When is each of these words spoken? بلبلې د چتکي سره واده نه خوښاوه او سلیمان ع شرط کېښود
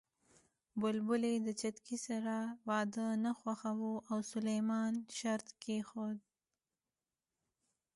بلبلې 0.81 1.33
د 1.45 1.47
چتکي 1.61 1.97
سره 2.07 2.35
واده 2.69 3.07
نه 3.23 3.31
خوښاوه 3.39 3.93
او 4.11 4.17
سلیمان 4.31 4.91
ع 5.01 5.03
شرط 5.19 5.47
کېښود 5.61 6.17